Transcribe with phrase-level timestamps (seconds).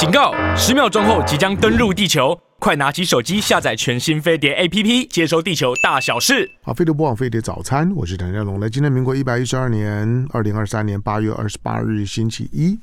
[0.00, 0.32] 警告！
[0.56, 6.50] 十秒钟后即将登陆地球，快拿起手机下载全新飞碟 APP，接收地球大小事。
[6.62, 8.58] 好，飞碟播报飞碟早餐，我是谭家龙。
[8.58, 12.80] 来，今天民国一百一十二年二零二三年八月二十八日，星期一。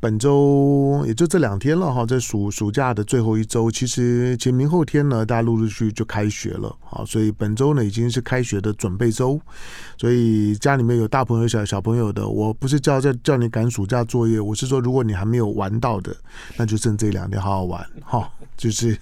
[0.00, 9.40] 本周也就这两天了哈，在暑暑假的最后一周，其实前明后天呢，大家陆陆续续就开学了啊，所以本周呢已经是开学的准备周，
[9.96, 16.14] 所以家里面有大朋友小小朋友的，我不是叫叫叫你赶暑假作业，我是说如果你还没有玩到的，
[16.56, 18.96] 那就剩这两天好好玩哈，就是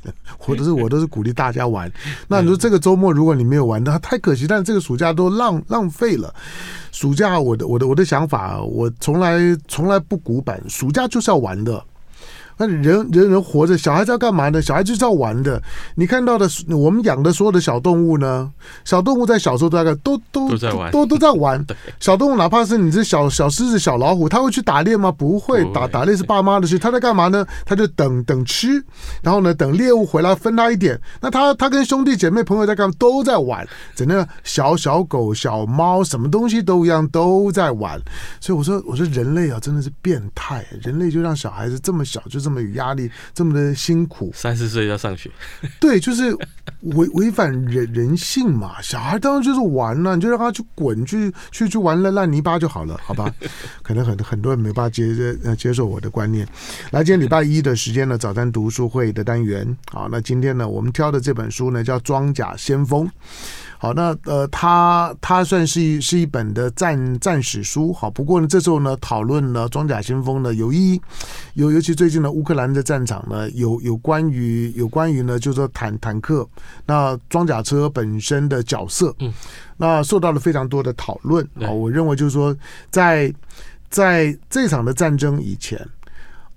[0.46, 1.90] 我都是我都是鼓励大家玩。
[2.28, 6.32] 那你说这个周末如果你没有玩，那太可惜，但是这个暑假都浪浪费了。
[6.92, 10.62] 暑假我的我的我的想法，我从来从来不古板。
[10.82, 11.86] 暑假就是要玩的。
[12.62, 14.62] 那人人人活着，小孩子要干嘛呢？
[14.62, 15.60] 小孩子就是要玩的。
[15.96, 18.52] 你看到的，我们养的所有的小动物呢？
[18.84, 21.66] 小动物在小时候大概都都都在玩，都都在玩。
[21.98, 25.10] 小动物哪怕是你这小小狮子、小老虎，它会去打猎吗？
[25.10, 26.78] 不会，打打猎是爸妈的事。
[26.78, 27.44] 它在干嘛呢？
[27.64, 28.84] 它就等等吃，
[29.22, 31.00] 然后呢，等猎物回来分它一点。
[31.22, 32.94] 那它它跟兄弟姐妹朋友在干嘛？
[32.98, 33.66] 都在玩。
[33.96, 37.98] 整个小小狗、小猫，什么东西都一样，都在玩。
[38.40, 40.64] 所以我说，我说人类啊，真的是变态。
[40.82, 42.42] 人类就让小孩子这么小就。
[42.42, 45.30] 这么有压力，这么的辛苦，三四岁要上学，
[45.80, 46.34] 对，就是
[46.80, 48.82] 违违反人人性嘛。
[48.82, 53.32] 小孩当然就是玩了，你就让他去滚，去去去玩了烂泥巴就好了，好吧？
[53.82, 56.46] 可能很很多人没办法接接受我的观念。
[56.90, 63.06] 来，今天礼拜一的时间呢，早餐读书会的单元，好，那今天呢，我们挑的这本书呢，叫《装甲先锋》。
[63.82, 67.92] 好，那呃，它它算是一是一本的战战史书。
[67.92, 70.94] 好，不过呢，这时候呢，讨论呢，装甲先锋呢，有一
[71.54, 76.48] 有，尤尤其最近呢乌克兰的战场呢，有有关于有关于呢，就是说坦坦克，
[76.86, 79.34] 那装甲车本身的角色，嗯，
[79.76, 81.44] 那受到了非常多的讨论。
[81.60, 82.56] 啊，我认为就是说，
[82.88, 83.34] 在
[83.90, 85.84] 在这场的战争以前，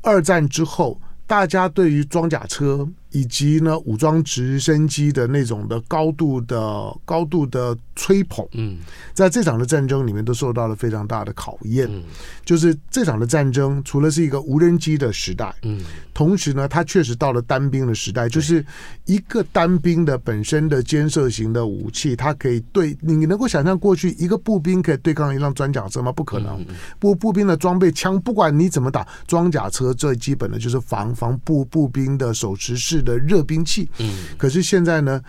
[0.03, 2.87] 二战之后，大家对于装甲车。
[3.15, 8.77] 以及呢，武装直升机的那种的高度的高度的吹捧，嗯，
[9.13, 11.87] 在这场的战争里面都受到了非常大的考验。
[11.89, 12.03] 嗯，
[12.43, 15.79] 就是这场的战争，除了是一个无人机的时代，嗯，
[16.13, 18.65] 同时呢，它确实到了单兵的时代，就是
[19.05, 26.11] 一个单兵的本身的肩射型的武器，它可以对你能够想象过去一个步兵可以对抗一辆装甲车吗？
[26.11, 26.61] 不可能。
[26.99, 35.21] 步步兵的装备枪，不管你怎么打，装甲车最基本的就是防防步步兵的手持式的热兵器，嗯，可是现在呢，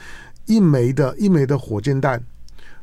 [0.46, 2.20] 一枚的一枚的火箭弹。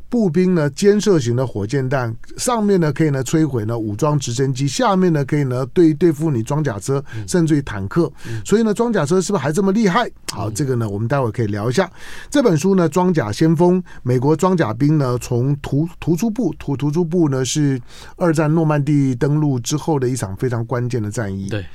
[0.10, 8.14] 步兵呢，肩射型的火箭弹，上面呢可以呢摧毁呢武装直升机，下面呢可以呢对对付你装甲车，甚至于坦克。
[8.46, 10.08] 所以呢，装甲车是不是还这么厉害？
[10.32, 11.92] 好，这个呢我们待会可以聊一下。
[12.30, 17.82] 这本书呢，《装甲先锋》，美国装甲兵呢从图图出部图图出部呢是
[18.16, 21.50] 二战诺曼底登陆之后的一场非常关键的战役。
[21.50, 21.66] 对。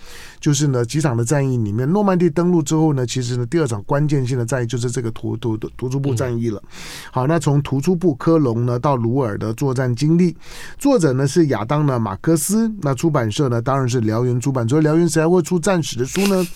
[0.40, 6.62] 就是呢，几场的战役里面，诺曼底登陆之后呢，其实呢，第二场关键性的战役就是这个突突突出部战役了。
[7.10, 10.36] 好，那从突出部科隆呢到鲁尔的作战经历，
[10.78, 14.68] 作者呢是亚当呢马克思，那出版社呢当然是辽原出版。
[14.68, 16.46] 所以燎原谁还会出战史的书呢？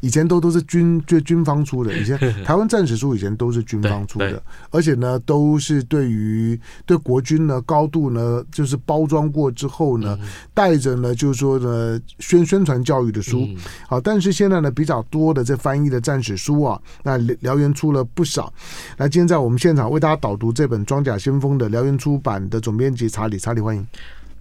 [0.00, 10.16] 以前都都是军就军方出的，以前 台湾战史书以前都是军方出的，而且呢都是对于对国军呢高度呢就是包装过之后呢，
[10.54, 13.31] 带着呢就是说呢宣宣传教育的书。
[13.32, 13.48] 书
[13.88, 18.52] 好，但是现在呢比较多的这翻译的战史书啊，那燎原出了不少。
[18.96, 23.86] 那今天在我们现场为大家导读这本《装甲先锋》的燎原出版的总编辑查理，查理欢迎。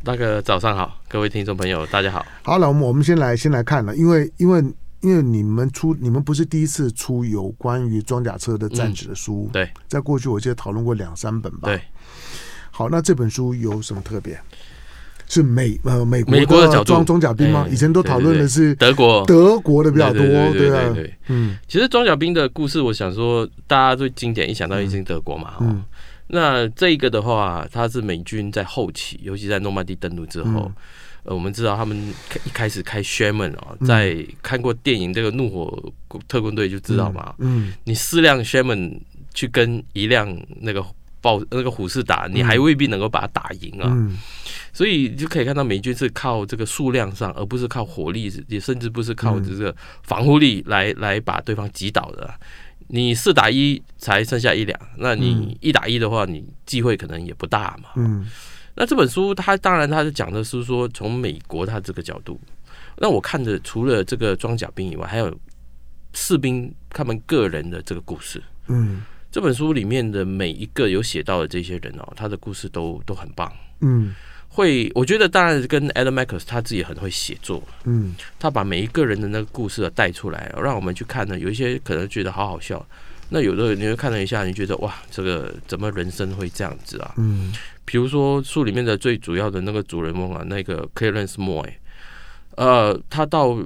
[0.04, 2.26] 大哥早上好，各位听众朋友大家好。
[2.44, 4.64] 好了，我们我们先来先来看了，因为因为
[5.02, 11.70] 因为你们出你们不是第一次出有关于装甲车的战史的书，嗯，对，在过去我记得讨论过两三本吧。
[11.70, 11.82] 对，
[12.72, 14.40] 好，那这本书有什么特别？
[15.32, 17.66] 是美呃美国的角装装甲兵吗？
[17.72, 19.26] 以前都讨论的是德国。
[19.26, 20.94] 德国的比较多，对啊，
[21.30, 25.82] 嗯，其实装甲兵的故事，我想说大家最经典一想到一定德国嘛，嗯，
[26.28, 30.70] 那这一个的话，它是美军在后期，尤其在诺曼底登陆之后，
[31.24, 31.98] 呃，我们知道他们
[32.44, 35.82] 一开始开 Sherman 啊，在看过电影这个怒火
[36.28, 39.00] 特工队就知道嘛，嗯，你四辆 Sherman
[39.34, 40.84] 去跟一辆那个
[41.22, 43.96] 豹那个虎式打，你还未必能够把它打赢啊。
[44.74, 52.34] 所以就可以看到美军是靠这个数量上，而不是靠火力，也甚至不是靠这个防护力来来把对方击倒的。
[52.88, 57.90] 你四打一才剩下一两，那你一打一的话，你机会可能也不大嘛。
[57.96, 58.26] 嗯。
[58.76, 62.40] 那这本书它当然它是讲的是说从美国它这个角度，
[62.98, 65.38] 那我看的除了这个装甲兵以外，还有
[66.14, 68.42] 士兵他们个人的这个故事。
[68.68, 69.04] 嗯。
[69.32, 73.52] 这本书里面的每一个有写到的这些人哦，他的故事都都很棒。
[73.80, 74.14] 嗯。
[74.54, 81.40] 会，我觉得当然跟 Adam Meckers 他自己很会写作，嗯，他把每一个人的那个故事带出来，让我们去看呢。
[81.40, 82.86] 有一些可能觉得好好笑，
[83.30, 87.14] 那有的你会看了一下，你觉得哇，这个怎么人生会这样子啊？
[87.16, 87.54] 嗯，
[87.86, 91.70] 比如说书里面的最主要的那个主人翁啊，那个 Clarence Moy，
[92.58, 93.58] 呃，他到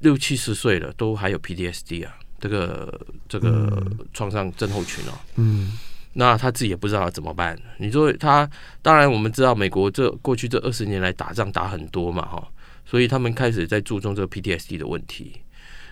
[0.00, 5.72] 六七十岁了，都还有 PTSD 啊，这个这个创伤症候群哦，嗯。
[6.14, 7.58] 那他自己也不知道怎么办。
[7.78, 8.46] 你说他，
[8.82, 12.46] 当然我们知道美国这过去这二十年来打仗打很多嘛，哈，
[12.84, 15.32] 所以他们开始在注重这个 PTSD 的问题。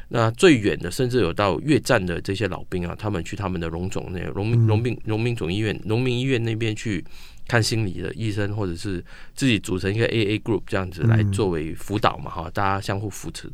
[0.08, 7.02] 那最远的，甚至有到越战的这些老兵啊，他们去他们的荣总那荣民荣民荣民总医院、农民医院那边去
[7.49, 9.02] 看心理的医生，或者是
[9.35, 13.50] 自己组成一个 AA group 这样子来作为辅导嘛，哈，大家相互扶持。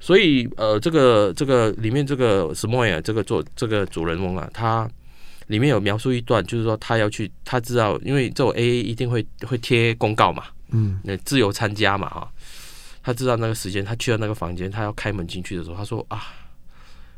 [0.00, 4.90] 所以呃，这个这个里面这个 Smoy 这个做这个主人翁啊，他。
[5.48, 12.32] 里面有描述一段，就是说他要去，他知道，因为这种 AA 一定会会贴公告嘛，嗯，那自由参加嘛，哈，
[13.02, 16.28] 他知道那个时间，他去到那个房间，他要开门进去的时候，他说啊，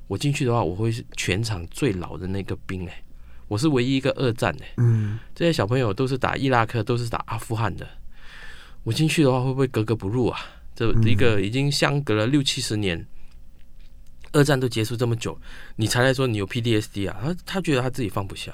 [0.08, 3.00] 我进去的话，我会是全场最老的那个兵哎，
[3.46, 7.86] 我是唯一一个二战哎，嗯，这些小朋友都是打伊拉克，都是打阿富汗的，
[8.82, 10.40] 我进去的话会不会格格不入啊？
[10.76, 13.04] 这一个已经相隔了六七十年。
[14.32, 15.38] 二战都结束这么久，
[15.76, 17.16] 你才来说你有 PDSD 啊？
[17.22, 18.52] 他他觉得他自己放不下，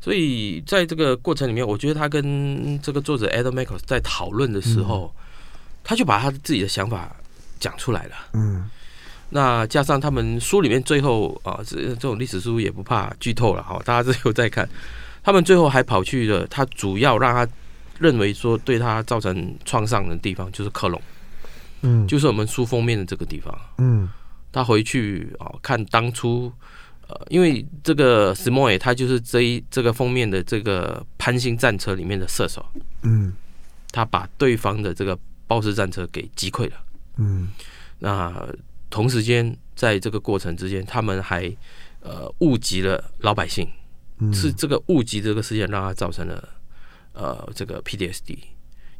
[0.00, 5.22] 所以在这个过程里面，我觉得他跟这个作者 Adam Michael 在讨论的时候，嗯、
[5.82, 7.16] 他就把他自己的想法
[7.58, 8.14] 讲出来了。
[8.34, 8.70] 嗯，
[9.30, 14.68] 那加上他们书里面最后啊，这这种历史书也不怕剧透了哈，大家之后再看，
[15.24, 17.52] 他们最后还跑去了他主要让他
[18.02, 21.00] 认为说对他造成创伤的地方，就是克隆，
[21.82, 24.10] 嗯，就是我们书封面的这个地方，嗯。
[24.54, 26.52] 他回去啊，看当初，
[27.08, 32.62] 呃，因为这个 Smoy 他就是这一这个封面的这个潘兴战车里面的射手，
[33.00, 33.32] 嗯，
[33.92, 36.76] 他把对方的这个豹式战车给击溃了，
[37.16, 37.48] 嗯，
[37.98, 38.46] 那
[38.90, 41.50] 同时间在这个过程之间，他们还
[42.02, 43.66] 呃误击了老百姓，
[44.34, 46.46] 是这个误击这个事件让他造成了
[47.12, 48.38] 呃这个 PTSD，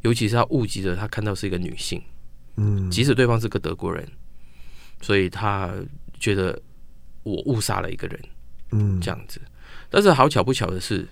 [0.00, 2.02] 尤其是他误击的他看到是一个女性，
[2.56, 4.06] 嗯，即使对方是个德国人。
[5.04, 5.74] 所以他
[6.20, 6.56] 觉得
[7.24, 8.20] 我误杀了一个人，
[8.70, 9.40] 嗯，这样子。
[9.90, 11.04] 但是好巧不巧的是，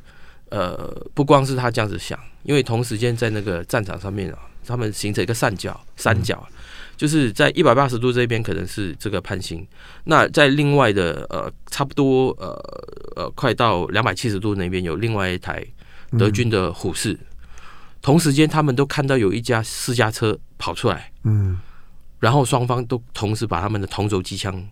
[0.50, 6.48] 呃，不光是他这样子想，因为同时间在那个战场上面啊，他们形成一个三角，三角，
[6.96, 9.66] 就是在一百八十度这边可能是这个判刑，
[10.04, 12.54] 那在另外的呃，差不多呃
[13.16, 15.66] 呃，快到两百七十度那边有另外一台
[16.18, 17.18] 德军的虎式，
[18.00, 21.58] 同时间他们都看到有一架私家车跑出来，嗯。
[22.18, 24.62] 然后双方都同时把他们的同轴机枪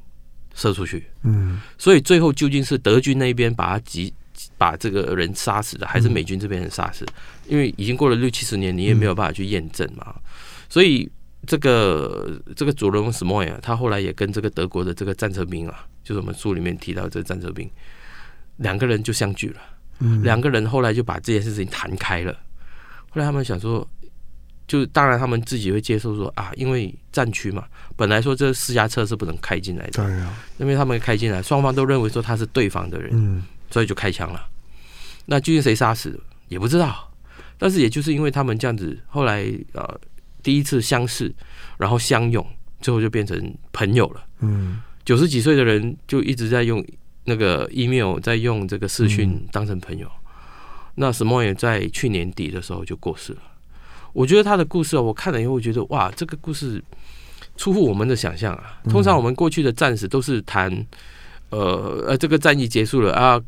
[0.55, 4.13] 射出去，嗯，所以最后究竟是德军那边把他击
[4.59, 7.07] 把这个人杀死的，还是美军这边人杀死？
[7.47, 10.15] 因为已经过了六七十年，你也没有办法去验证嘛。
[10.69, 11.11] 所以
[11.47, 17.71] 这个这个主人翁 Smoy 啊，他后来也跟这个德国的这个战车兵啊，就是我们书里面提到这个战车兵，
[18.57, 19.61] 两个人就相聚了，
[19.99, 22.33] 嗯，两个人后来就把这件事情谈开了。
[23.11, 23.87] 后来他们想说。
[24.69, 27.65] 就当然，他们自己会接受说啊，因为战区嘛，
[27.97, 34.47] 本来说这私家车是不能开进来的，对啊，因为他们开进来，双方都认为说他是对方的人，嗯，所以就开枪了。
[35.25, 37.11] 那究竟谁杀死也不知道，
[37.57, 39.99] 但是也就是因为他们这样子，后来呃
[40.43, 41.35] 第一次相识，
[41.79, 42.47] 然后相拥，
[42.83, 44.23] 最后就变成朋友了。
[44.41, 46.85] 嗯，九十几岁的人就一直在用
[47.29, 50.09] 那个 email，在用这个视讯当成朋友。
[50.09, 50.13] 嗯，
[50.97, 53.39] 那 Smoy 也在去年底的时候就过世了。
[54.13, 56.83] 我觉得他的故事，我看了以后，我觉得哇，这个故事
[57.57, 58.81] 出乎我们的想象啊。
[58.89, 60.69] 通常我们过去的战士都是谈，
[61.51, 63.41] 呃呃，这个战役结束了啊，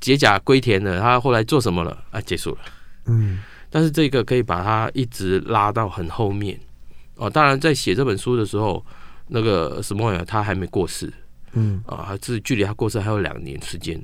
[0.00, 2.20] 解甲归田了，他后来做什么了啊？
[2.20, 2.58] 结束了。
[3.06, 3.40] 嗯。
[3.68, 6.56] 但是这个可以把他一直拉到很后面
[7.16, 7.28] 哦。
[7.28, 8.86] 当然，在写这本书的时候，
[9.26, 11.12] 那个 Smoy 他还没过世，
[11.54, 14.00] 嗯啊，这距离他过世还有两年时间。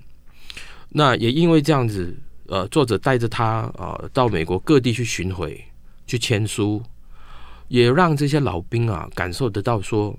[0.89, 2.17] 那也因为这样子，
[2.47, 5.65] 呃，作者带着他啊到美国各地去巡回。
[6.07, 6.83] 去签书，
[7.69, 10.19] 也让这些老兵啊感受得到说，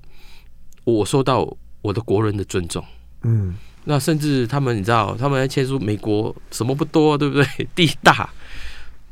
[0.84, 1.46] 我受到
[1.82, 2.82] 我的国人的尊重。
[3.24, 7.44] 嗯，那甚至他们你知道，他们在签书，美国什么不多，对不对？
[7.76, 8.30] 地大，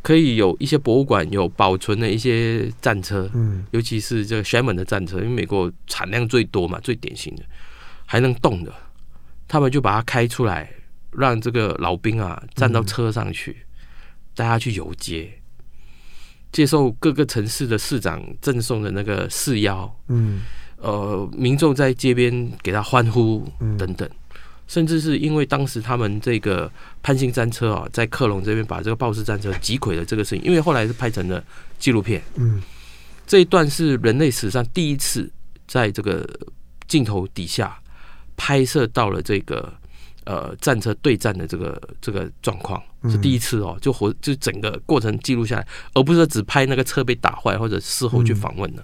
[0.00, 7.42] 可以有一些博物馆有保存的一些战车，嗯，尤其是这个 Sherman 的战车，因为美国产量最多嘛，最典型的
[8.10, 8.74] 还能动的，
[9.46, 10.68] 他们就把它开出来，
[11.12, 13.64] 让这个老兵啊站到车上去，
[14.34, 15.32] 带他去游街。
[16.50, 20.42] 接受各个城市的市长赠送的那个誓邀，嗯，
[20.78, 23.48] 呃，民众在街边给他欢呼
[23.78, 24.10] 等等，
[24.66, 26.68] 甚至是因为当时他们这个
[27.04, 31.40] 潘兴战车啊，在克隆这边把这个豹式战车击溃了这个事情，因为后来是拍成了
[31.78, 32.60] 纪录片，嗯，
[33.24, 35.30] 这一段是人类史上第一次
[35.68, 36.28] 在这个
[36.88, 37.79] 镜头底下
[38.40, 39.70] 拍摄到了这个
[40.24, 48.82] 呃战车对战的这个这个状况，是第一次哦，就活就整个过程记录下来，而不是只拍那个车被打坏或者事后去访问的，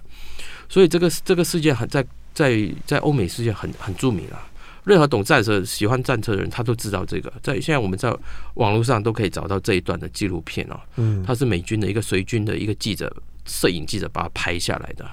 [0.69, 4.47] 所以这个这个事件很在在在欧美世界很很著名啊。
[4.85, 7.33] 任何懂战车、喜欢战车的人，他都知道这个。
[7.41, 8.15] 在现在我们在
[8.53, 10.79] 网络上都可以找到这一段的纪录片哦。
[10.95, 13.13] 嗯，他是美军的一个随军的一个记者、
[13.45, 15.05] 摄影记者把它拍下来的，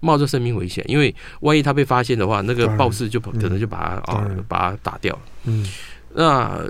[0.00, 5.22] 冒着生命危险，因为万一他被发现的话，那个暴士就可能就把他啊把他打掉了。
[5.44, 5.66] 嗯，
[6.14, 6.60] 那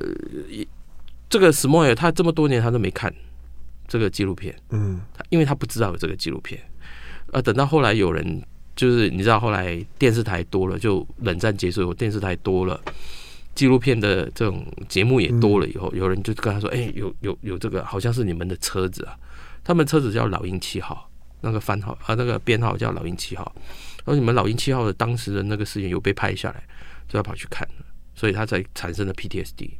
[1.29, 3.13] 这个史莫尔他这么多年他都没看
[3.89, 6.61] 这个纪录片，嗯，因为他不知道有这个纪录片，
[7.33, 8.43] 呃，等到后来有人。
[8.77, 12.79] 就是你知道，后来电视台多了，就冷战结束以后，电视台多了，
[13.55, 19.17] 纪录片的这种节目也多了以后，有人就跟他说：“哎，有有有这个，好像是你们的车子啊，
[19.65, 21.09] 他们车子叫老鹰七号，
[21.47, 23.55] 那个番号啊，那个编号叫老鹰七号，
[24.05, 26.63] 而你们老鹰七号的当时的那个事件有被拍下来，
[27.09, 27.67] 就要跑去看，
[28.15, 29.71] 所以他才产生了 PTSD。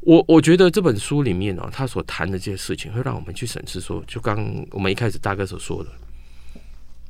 [0.00, 5.90] 我我觉得这本书里面哦，他所谈的这些事情，会让我们去审视说，就刚我们一开始大哥所说的。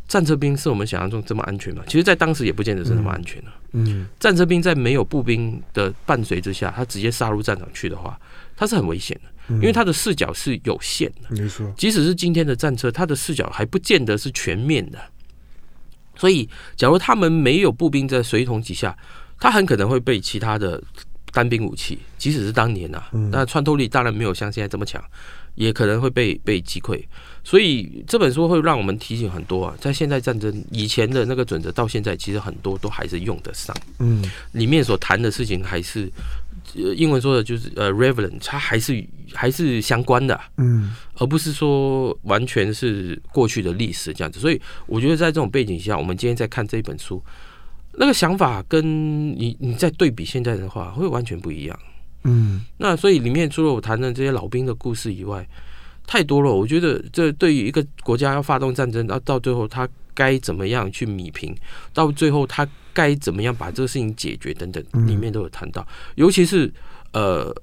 [0.08, 1.84] 战车兵是我们想象中这么安全吗？
[1.86, 3.52] 其实，在当时也不见得是那么安全的。
[3.72, 8.18] 嗯，战车兵在没有步兵的伴随之下，他直接杀入战场去的话，
[8.58, 11.28] 他是很危险的，因为他的视角是有限的。
[11.30, 14.98] 没错，即使是今天的战车，他的视角还不见得是全面的。
[16.16, 18.96] 所以，假如他们没有步兵在随同几下，
[19.38, 20.82] 他很可能会被其他的
[21.32, 25.00] 单兵武器，即使是当年啊，那穿透力当然没有像现在这么强。
[25.54, 27.02] 也可能会被被击溃，
[27.42, 33.76] 所以这本书会让我们提醒很多啊，在现代战争以前的那个准则，到现在其实很多都还是用得上。
[33.98, 34.22] 嗯，
[34.52, 36.08] 里面所谈的事情还是，
[36.74, 40.38] 呃，英文说的就是呃，relevant，它还是还是相关的。
[40.56, 44.38] 嗯，而不是说完全是过去的历史这样子。
[44.38, 47.22] 所以我觉得在这种背景下，我们今天在看这一本书，
[47.94, 51.78] 那个想法跟你你在对比现在的话，会完全不一样。
[52.24, 55.46] 嗯，那所以里面除了我谈的这些老兵的故事以外，
[56.06, 56.52] 太多了。
[56.52, 61.56] 我觉得这对于一个国家要发动战争，到到最后他该怎么样去米平，
[61.94, 62.66] 到最后他
[62.98, 65.86] 该怎么样把这个事情解决等等，里面都有谈到。
[66.16, 66.72] 尤其是
[67.12, 67.54] 呃，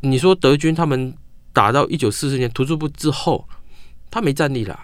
[0.00, 1.14] 你说德军他们
[1.52, 3.48] 打到一九四四年突出部之后，
[4.10, 4.78] 他没战力了，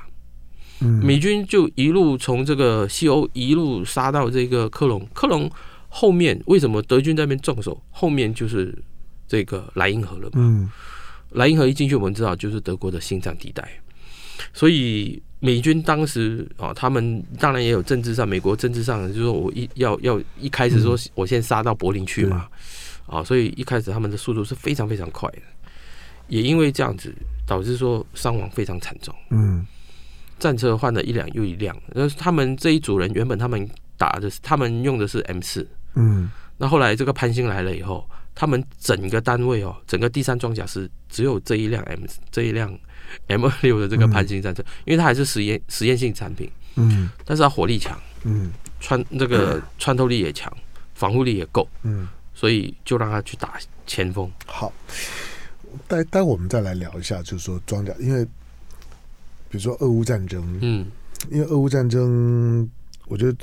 [1.03, 5.51] 美军就一路从这个西欧一路杀到这个科隆，科隆
[5.89, 7.83] 后面为什么德军在那边重手？
[7.91, 8.83] 后面就是。
[9.29, 10.71] 这个莱茵河了嘛？
[11.31, 13.67] 莱茵河一进去，我们知道就是德国的心脏地带。
[14.53, 22.49] 所以美军当时啊，他们当然也有政治上，美国政治上就是说我一要要一开始说我先杀到柏林去嘛，
[23.07, 25.39] 啊，所以一开始他们的速度是非常非常快的。
[26.29, 27.15] 也因为这样子，
[27.47, 29.15] 导致说伤亡非常惨重。
[29.31, 29.67] 嗯，
[30.39, 31.77] 战车换了一辆又一辆。
[31.93, 35.69] 那他们这一组人原本他们打的是，他们用的是 M 四。
[35.95, 38.09] 嗯，那后来这个潘兴来了以后。
[38.35, 42.77] 他们整个单位哦，整个第三装甲师只有这一辆 M 这一辆
[43.27, 50.51] M 二六的这个潘兴战车，嗯、因为它还是实验实验性产品，嗯，但是它火力强，嗯，穿这个 穿透力也强，
[50.95, 54.31] 防护力也够，嗯，所以就让他去打前锋。
[54.47, 54.73] 好，
[55.87, 60.87] 待待会我们再来聊一下，就是说装甲，因为比如说俄乌战争，嗯，
[61.31, 62.69] 因为俄乌战争，
[63.07, 63.39] 我觉得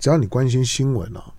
[0.00, 1.32] 只要你关心新闻啊。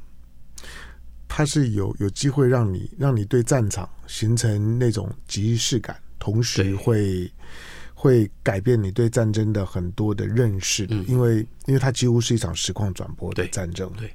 [1.40, 7.32] 它是有有机会让你让你对战场形成那种即视感，同时会
[7.94, 13.90] 会改变你对战争的很多的认识的，因为因为它几乎是一场实况转播的战争。
[13.98, 14.14] 对，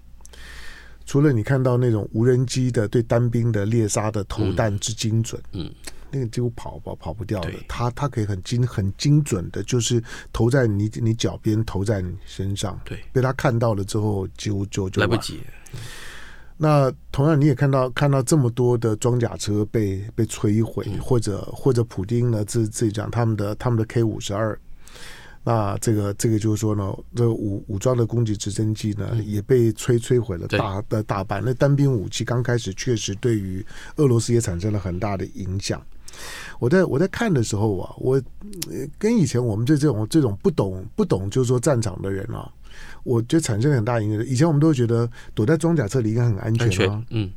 [1.06, 5.72] 除了你看到那种无人机的对单兵的猎杀的投弹之精准，嗯，
[6.10, 15.40] 那个几乎跑跑跑不掉的，它它可以很精很精准的，就是投在你你脚边，投在你身上，对，被他看到了之后，几乎就就来不及。
[16.56, 24.58] 那同样，你也看到看到这么多的装甲车被被摧毁，或者或者普丁呢自自己讲他们的他们的 K 五十二，
[25.42, 31.42] 那这个这个就是说呢，这个武武装的攻击直升机呢也被摧摧毁了大的大半。
[31.44, 33.64] 那单兵武器刚开始确实对于
[33.96, 35.84] 俄罗斯也产生了很大的影响。
[36.58, 38.20] 我在我在看的时候啊，我
[38.98, 42.50] 跟以前我们这这种这种不懂不懂就是说战场的人啊。
[43.04, 44.26] 我觉得产生很大影响。
[44.26, 47.30] 以前我们都会觉得躲在装甲车里应该很安全啊，嗯，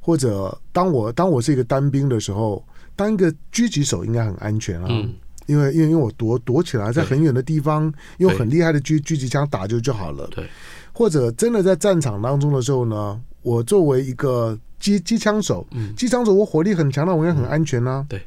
[0.00, 2.64] 或者当我当我是一个单兵的时候，
[2.96, 5.12] 当一个狙击手应该很安全啊，嗯，
[5.46, 10.48] 因为因为因为我躲躲起来，在很远的地方用很厉害的狙狙击枪打就就好了，对。
[10.94, 18.04] 或者真的在战场当中的时候呢，我作为一个机机枪手，嗯，机枪手我火力很强，那我应该很安全啊。
[18.08, 18.20] 对，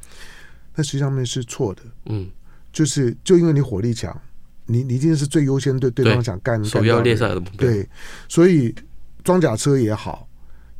[0.73, 1.81] 那实际上面是错的。
[2.05, 2.29] 嗯，
[2.71, 4.17] 就是就因为你火力强，
[4.65, 7.69] 你你一定是最优先对对方想干首要猎杀的目标。
[7.69, 7.87] 对，
[8.29, 8.73] 所以
[9.21, 10.27] 装甲车也好，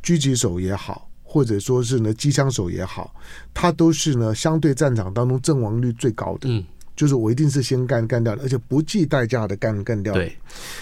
[0.02, 3.14] 狙击手也好，或者说是呢机枪手也好，
[3.54, 6.50] 他都是呢相对战场当中阵亡率最高的。
[6.50, 6.64] 嗯。
[6.96, 10.14] 就是我一定是先干干掉的，而且不计代价的干干掉。
[10.14, 10.36] 对，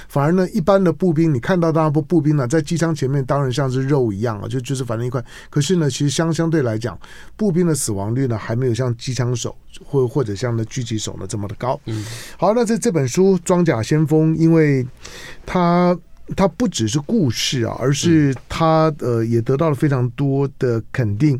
[0.08, 5.24] 反而呢，一般的步兵，你看到当然不步兵呢，在机枪前面当然像是肉一样啊，就就是反正一块。
[5.50, 6.98] 可是呢，其实相相对来讲，
[7.36, 11.80] 步兵的死亡率呢，还没有像机枪手或或者像那狙击手呢这么的高。
[11.86, 12.06] 嗯，
[12.38, 14.86] 好，那这这本书《装甲先锋》，因为
[15.46, 15.98] 它。
[16.38, 21.38] 它不只是故事啊，而是它呃也得到了非常多的肯定。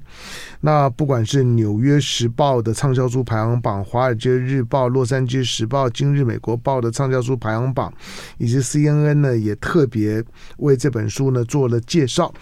[0.60, 7.92] 那不管是《纽约时报》的畅销书排行榜，《华尔街日报》、《洛杉矶时报》、《今日美国报》的畅销书排行榜，
[8.38, 10.22] 以及 CNN 呢也特别
[10.58, 12.34] 为这本书呢做了介绍。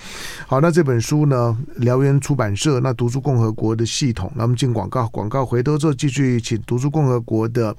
[0.47, 7.75] 好，那这本书呢，燎原出版社那读书共和国的系统，那我们进广告，广告回头之后继续请读书共和国的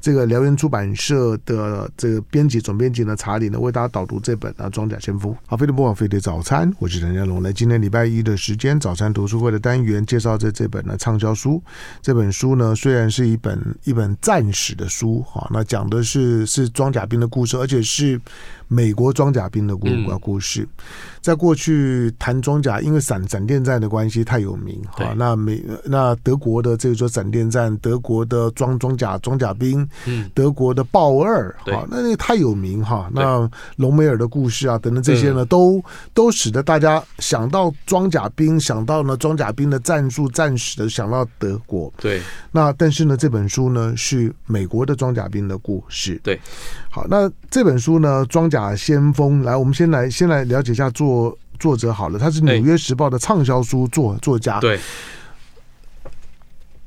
[0.00, 4.03] 这个燎原出版社的这个编辑总编辑呢查理呢为大家导。
[4.04, 5.32] 读这本啊，《装甲先锋》。
[5.46, 7.42] 好，飞碟播网，飞碟早餐，我是陈家龙。
[7.42, 11.62] 来，今天礼拜一的时间，早餐读书会的单元，介绍这这本呢畅销书。
[12.02, 18.20] 这本书呢，虽然是一本一本战史的书，哈，那讲的是是装甲兵的故事，而且是。
[18.68, 19.88] 美国装甲兵的故
[20.20, 20.66] 故事，
[21.20, 25.14] 在过去谈装甲，因为闪闪电战的关系太有名哈。
[25.16, 29.86] 那美那德国的这个说闪电战，德国的装装甲装甲兵，
[30.34, 33.10] 德国的豹二，哈，那那太有名哈。
[33.12, 41.92] 那隆美尔的故事啊，等等这些呢，都都使得大家想到装甲兵，想到呢装甲兵的战术战史的，想到德国。
[41.98, 42.20] 对。
[42.50, 46.20] 那但是呢，这本书呢是美国的装甲兵的故事。
[46.22, 46.40] 对。
[46.94, 48.48] 好，那这本书呢装。
[48.48, 54.60] 甲先锋，来，我们先来先来了解一下作作者好了，他是《纽约时报》的畅销书作作家。
[54.60, 54.78] 对，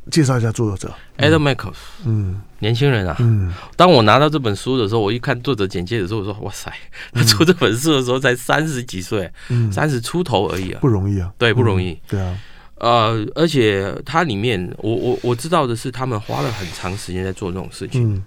[0.10, 0.94] 介绍一下作者。
[1.18, 1.74] Adam Michaels，
[2.06, 6.72] 嗯，年轻人啊，嗯，当我拿到这本书的时候，我一看作者简介的时候，我说哇塞，
[7.12, 12.39] 他出这本书的时候才三十几岁，嗯，三十出头而已啊，不容易啊，对，不容易，嗯、对啊，
[12.76, 18.13] 呃，而且它里面，我我我知道的是，他们花了很长时间在做这种事情。
[18.13, 18.24] 嗯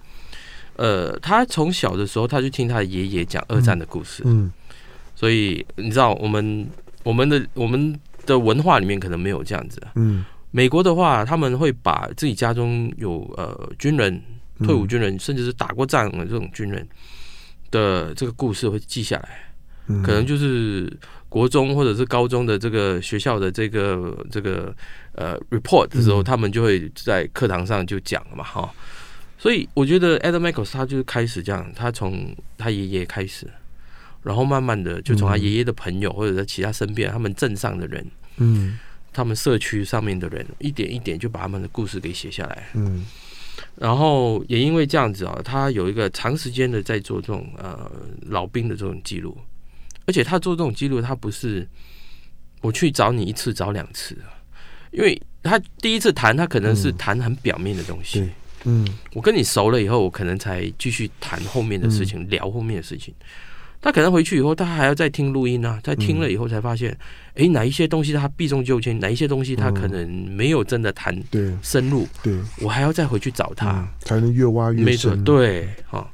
[0.81, 4.51] 呃，他从小的时候，他就听他的爷爷讲二战的故事，嗯，
[5.13, 6.67] 所以你知道，我们
[7.03, 14.19] 我们的我们的文化里面可能没有这样子，嗯，美国的话，他们会把自己家中有呃军人、
[14.65, 16.87] 退伍军人，甚至是打过仗的这种军人
[17.69, 20.91] 的这个故事会记下来，可能就是
[21.29, 24.75] 国中或者是高中的这个学校的这个这个
[25.13, 28.73] 呃 report 的时候，他们就会在课堂上就讲了嘛，哈。
[29.41, 33.49] 所以我觉得 Adam Michaels 他就是开始这样，他从他爷爷开始，
[34.21, 38.05] 然后慢慢的就从他爷爷的朋友或者在其他身边他们镇上的人，
[38.37, 38.77] 嗯，
[39.11, 43.03] 他们社区上面的人一点一点就把他们的故事给写下来，嗯，
[43.77, 47.91] 然后也因为这样子啊，他有一个长时间的在做这种呃
[48.27, 49.35] 老兵的这种记录，
[50.05, 51.67] 而且他做这种记录，他不是
[52.61, 54.15] 我去找你一次找两次，
[54.91, 58.19] 因为他第一次谈他可能是谈很表面的东西。
[58.19, 58.29] 嗯，
[59.13, 63.13] 我跟你熟了以后，我可能才继续谈后面的事情，嗯、聊后面的事情。
[63.81, 66.91] 他可能回去以后，他还要再听录音啊，在听了以后才发现，
[67.33, 71.19] 哎、嗯，哪一些东西他避重就轻，哪一些东西他可能没有真的谈
[71.63, 72.07] 深入。
[72.21, 74.85] 对，我还要再回去找他，嗯、才能越挖越深。
[74.85, 76.11] 没错，对，好。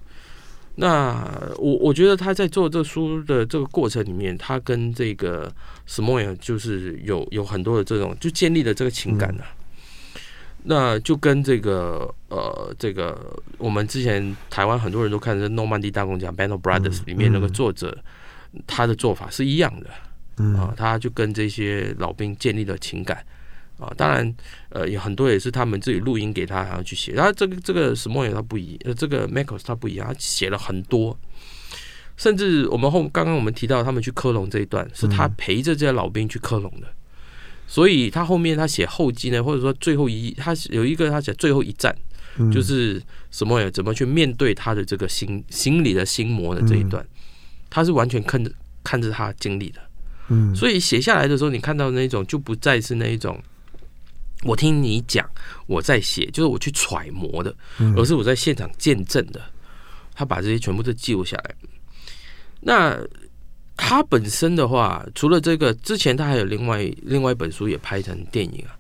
[0.80, 5.52] 那我我觉得他在做这书的这个过程里面，他跟这个
[5.90, 9.50] Smoyer 就是有有很多的这种，就建立了这个情感的、啊。
[10.60, 17.98] 嗯那就跟这个呃，这个我们之前台湾很多人都看的《诺曼底大公讲》（Band of Brothers） 里面那个作者，
[18.66, 19.90] 他的做法是一样的
[20.60, 23.24] 啊，他就跟这些老兵建立了情感
[23.80, 23.94] 啊。
[23.96, 24.36] 当然，
[24.70, 27.14] 呃，有很多也是他们自己录音给他，然后去写。
[27.14, 31.18] 然后这个这个什么也他不一，呃，这个 Meckles 他不一样，他写了很多，
[32.18, 36.88] 甚至我们后刚刚我们提到他们去克隆这一段，是他陪着这些老兵去克隆的。
[37.70, 41.94] 所以他后面他写后记呢，或者说最后一，他有一个他写最后一战，
[42.38, 43.70] 嗯、就是什么呀？
[43.70, 47.10] 怎么去面对他的这个心心理的心魔的这一段，嗯、
[47.70, 48.50] 他是完全看着
[48.86, 49.82] 看着他经历的。
[50.30, 53.38] 嗯，所以写下来的时候，你看到那种就不再是那一种，
[54.44, 55.30] 我听你讲
[55.66, 57.54] 我在写，就是我去揣摩的，
[57.98, 59.42] 而是我在现场见证的。
[60.16, 61.56] 他把这些全部都记录下来。
[62.62, 62.98] 那。
[63.88, 68.76] 他本身的话，除了这个之前，他还有另外另外一本书也拍成电影啊，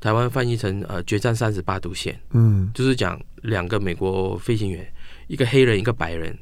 [0.00, 4.86] 台湾翻译成呃《决战三十八度线》，嗯，就是讲两个美国飞行员，
[5.28, 6.36] 一个黑人，一个白人，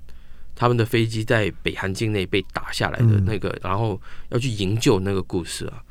[0.57, 4.00] 他们的飞机在北韩境内被打下来的那个，嗯、然后
[4.31, 5.83] 要去营救那个故事啊。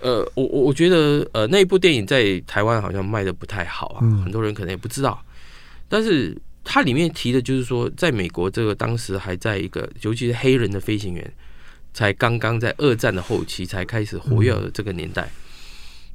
[0.00, 5.24] 呃，我我我觉得呃那一部电影在台湾好像卖的不太好啊，嗯、很多人可能也不知道。
[5.88, 11.32] 但是它里面提的就是说，在美国这个当时还在一个，尤其是黑人的飞行员，
[11.92, 15.22] 才刚刚在二战的后期才开始活跃的这个年代。
[15.24, 15.38] 嗯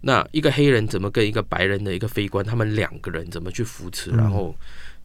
[0.02, 4.56] 那一个黑人怎么跟一个白人的一个非官，他们两个人怎么去扶持，然后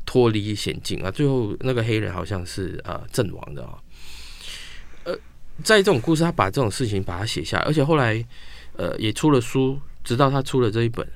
[0.04, 1.10] 脱离险境啊？
[1.10, 3.78] 最后那个黑人好像是呃阵亡的啊。
[5.04, 5.14] 呃，
[5.64, 8.22] 在这种故事，他把这种事情把它写下来，而且后来
[8.74, 11.08] 呃也出了书，直到他出了这一本，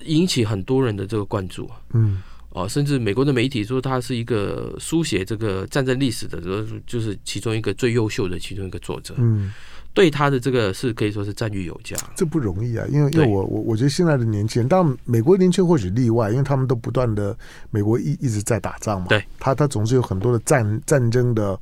[0.00, 1.80] 引起很多人的这个关注啊。
[1.92, 2.20] 嗯，
[2.54, 6.40] 哦，甚至美国的媒体说他是一个书写这个战争历史的，
[6.86, 9.14] 就是其中一个最优秀的其中一个作者。
[9.18, 9.52] 嗯。
[9.92, 12.84] 对他的这个是可以说是赞誉有加，这不容易啊！
[12.90, 17.36] 因为因为我我我觉得现在的年轻人，当然美国年轻人或许例外，因为他们都不断的
[17.70, 21.56] 美国一一直在打仗嘛，对，他他总是有很多的战战争的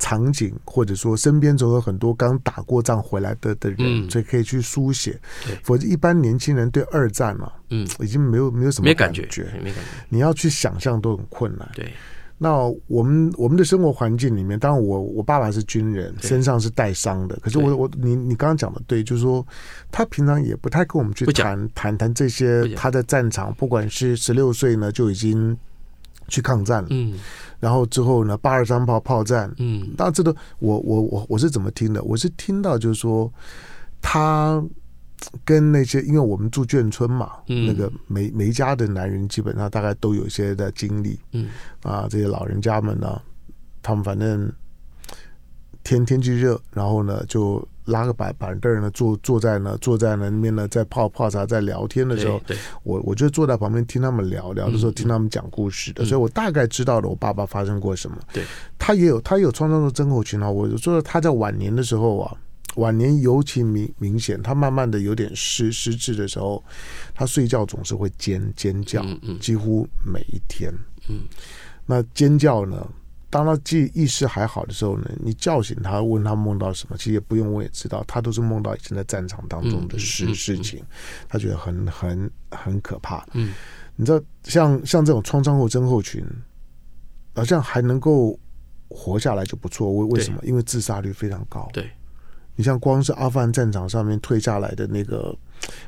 [0.00, 5.12] 场景，或者说身边总有很多刚打过仗回来的的人，嗯、所以可以去书写。
[5.46, 11.70] 对，否则一般年轻人对二战嘛，嗯，已经没有没有什么感觉，没感觉，没感觉，你要去想象都很困难。
[11.74, 11.92] 对。
[12.42, 17.38] 那我们我们的生活环境里面，当然我我爸爸是军人，身上是带伤的。
[17.42, 19.46] 可是我我你你刚刚讲的对，就是说
[19.90, 25.54] 他平常也不太跟我们去谈谈谈这些他在战场，不管是十六岁呢就已经
[26.30, 27.18] 去抗战了，嗯，
[27.58, 32.02] 然后之后呢八二三炮炮战，嗯，当然这都我我我我是怎么听的？
[32.04, 33.30] 我是听到就是说
[34.00, 34.64] 他。
[35.44, 41.50] 跟那些，因为我们住眷村嘛，嗯、那个每每一家的男人基本上大概都有一些的经历，嗯。
[41.82, 43.20] 啊，这些老人家们呢，
[43.82, 44.50] 他们反正
[45.98, 52.40] 天天气热，然后呢就拉个板板凳呢坐坐在呢坐在那边呢，在泡泡茶在聊天的时候，
[52.84, 58.16] 我我就坐在旁边听他们聊聊的时候，听他们讲故事的，嗯、所以我大概知道了我爸爸发生过什么。
[58.32, 58.44] 对，
[58.78, 62.36] 他也有他也有创伤的症候群啊，我就说他在晚年的时候啊。
[62.76, 66.62] 晚年尤其明明显，他慢慢的有点失失智的时候，
[67.12, 69.04] 他睡觉总是会尖尖叫，
[69.40, 70.72] 几乎每一天。
[71.08, 71.22] 嗯，
[71.84, 72.86] 那尖叫呢？
[73.30, 80.82] 当他记意识还好的时候呢，你叫醒他，问他梦到什么，其实也不用我也知道，他都是梦到以前在战场当中的事事情，
[81.28, 83.24] 他觉得很很很可怕。
[83.32, 83.54] 嗯，
[83.94, 86.24] 你知道，像像这种创伤后症候群，
[87.34, 88.36] 好像还能够
[88.88, 89.92] 活下来就不错。
[89.92, 90.40] 为为什么？
[90.42, 91.68] 因为自杀率非常高。
[91.72, 91.88] 对。
[92.56, 95.34] 你像光是阿富汗战场上面退下来的那个，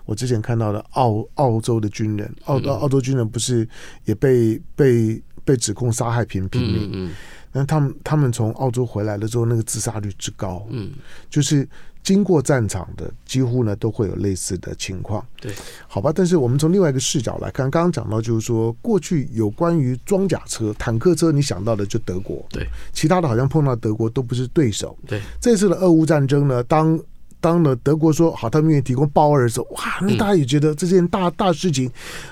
[0.07, 3.69] 我之前看到的澳澳洲的军人，澳澳洲军人不是
[4.07, 6.91] 也被被被指控杀害平平民？
[6.93, 7.13] 嗯，
[7.53, 10.93] 那他们他们从澳洲回来了之后，那个自杀率之高，嗯，
[11.31, 11.69] 就是。
[12.05, 15.53] 经过战场的几乎呢都会有类似的情况，对，
[15.87, 16.13] 好吧。
[16.13, 25.23] 但是我们从另外一个视角来看，刚刚讲到就是说，过去有关于装甲车、坦克车，你想到的就德国，对，其他的好像碰到德国都不是对手，对。
[25.41, 26.99] 这次的俄乌战争呢，当
[27.41, 31.89] 当了德国说好，他们愿意提供豹二的时候，哇，那大家也觉得这件大大事情，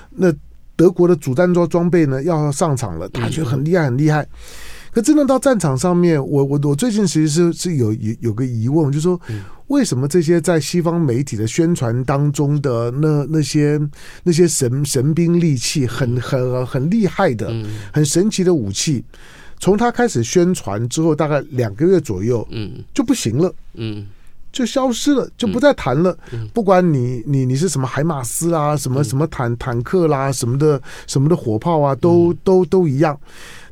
[0.09, 0.33] 那
[0.81, 4.27] 德国的主战装装备呢要上场了，大家觉得很厉害，很厉害。
[4.91, 9.21] 可真的到战场上面，我我我最近其实是是有有有个疑问，就是说，
[9.67, 13.79] 为什么这些在西方媒体的宣传当中的那那些
[14.23, 17.53] 那些神神兵利器，很很很厉害的、
[17.93, 19.05] 很神奇的武器，
[19.59, 24.07] 从他开始宣传之后，大概两个月左右，嗯，就不行了，嗯，
[24.51, 26.17] 就消失了，就不再谈了。
[26.53, 33.19] 不管你你你是什么海马斯啦，什么什么坦坦克啦，什么的什么的火炮啊，都都都一样。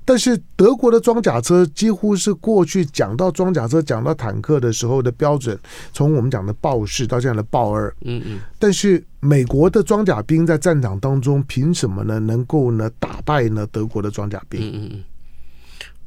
[0.06, 5.56] 但是德国的装甲车几乎是过去讲到装甲车、讲到坦克的时候的标准，
[5.94, 8.40] 从我们讲的豹式到现在的豹二，嗯嗯。
[8.58, 12.20] 但是美国的装甲兵在战场当中凭什么呢？
[12.20, 14.60] 能够呢打败呢德国的装甲兵？
[14.62, 15.04] 嗯嗯。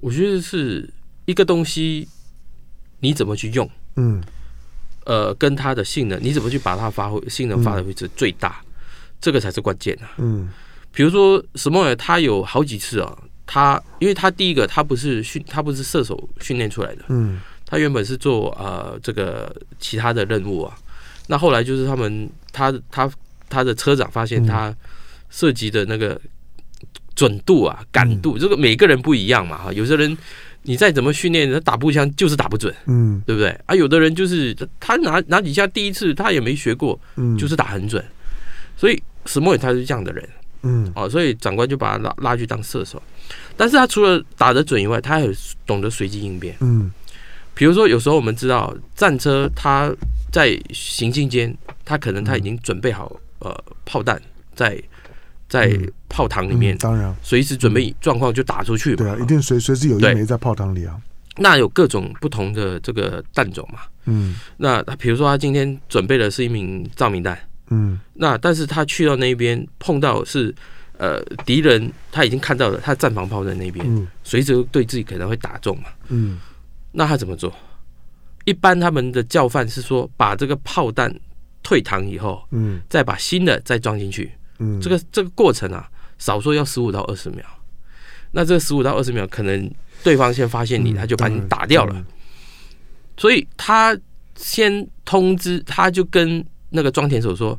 [0.01, 0.93] 我觉得是
[1.27, 2.09] 一个东西，
[2.99, 3.71] 你怎么去用？
[3.95, 4.21] 嗯。
[5.05, 8.61] 呃，跟它的性能，你怎么去把它发挥性能发挥至最大？
[9.21, 10.11] 这个才是关键啊。
[10.19, 10.51] 嗯。
[10.93, 13.17] 比如说史默尔，他有好几次啊。
[13.45, 20.75] 他，因为他第一个，他不是训，他不是射手训练出来的，嗯，他原本是做呃这个其他的任务啊。
[21.27, 23.11] 那后来就是他们，他他
[23.51, 24.75] 他的车长发现他
[25.29, 26.19] 涉及的那个
[27.15, 30.17] 准度啊、感度，这个每个人不一样嘛，哈，有些人
[30.63, 33.49] 你再怎么训练，他打步枪就是打不准，嗯，对不对？
[33.67, 38.05] 啊，有的人就是他拿拿几下，第一次他也没学过，嗯，就是打很准。
[38.77, 40.29] 所以史莫尔他是这样的人，
[40.63, 43.03] 嗯，哦，所以长官就把他拉拉去当射手。
[43.57, 45.29] 但是他除了打得准以外，他还
[45.67, 46.57] 懂得随机应变。
[46.61, 46.91] 嗯，
[47.55, 49.93] 比如说有时候我们知道战车，它
[50.33, 54.21] 在行进间，他可能他已经准备好呃炮弹
[54.55, 54.81] 在
[55.53, 58.97] 在炮膛里面，当然随时准备状况就打出去嘛。
[58.97, 60.99] 对啊，一定随随时有一枚在炮膛里啊。
[61.37, 63.81] 那有各种不同的这个弹种嘛。
[64.07, 67.39] 嗯，那他比如说他今天准备的是一名照明弹。
[67.69, 70.55] 嗯，那但是他去到那边碰到是
[70.97, 75.85] 呃敌人，他已经看到了他战防炮在那边，随时对自己可能会打中嘛。
[76.09, 76.39] 嗯，
[76.93, 77.55] 那他怎么做？
[78.47, 81.15] 一般他们的教范是说，把这个炮弹
[81.63, 84.33] 退膛以后，嗯，再把新的再装进去。
[84.63, 87.45] 嗯，这个这个过程啊，少说要十五到二十秒。
[88.31, 89.71] 那这个十五到二十秒，可能
[90.03, 92.05] 对方先发现你，他就把你打掉了。
[93.17, 93.97] 所以他
[94.37, 97.59] 先通知，他就跟那个装填手说，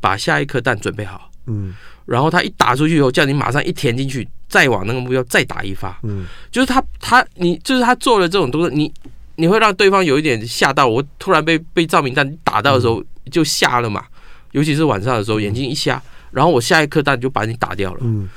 [0.00, 1.30] 把下一颗弹准备好。
[1.46, 1.74] 嗯，
[2.06, 5.98] 然后他一打出去以后，叫你马上一填进去，再往那个目标再打一发。
[6.02, 8.90] 嗯，就是他他你就是他做了这种动作，你
[9.36, 10.88] 你会让对方有一点吓到。
[10.88, 14.04] 我突然被被照明弹打到的时候就吓了嘛，
[14.52, 18.00] 尤其是晚上的时候眼睛一瞎，然后我下一颗弹就把你打掉了。
[18.02, 18.28] 嗯，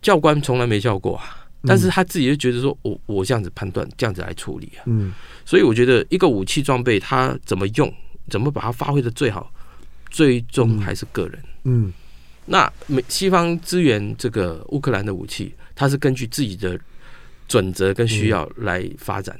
[0.00, 4.82] 教官从来没教过啊，但是他自己就觉得说我我这样子判断，这样子来处理啊。
[4.86, 5.12] 嗯，
[5.44, 7.92] 所以我觉得一个武器装备它怎么用，
[8.28, 9.52] 怎么把它发挥的最好，
[10.10, 11.42] 最终还是个人。
[11.64, 11.92] 嗯。
[12.48, 16.78] 那美西方支援这个乌克兰的武器，它是根据自己的
[17.48, 19.36] 准则跟需要来发展。